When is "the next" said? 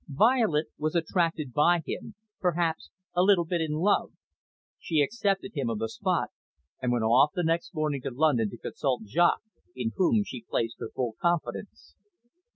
7.35-7.75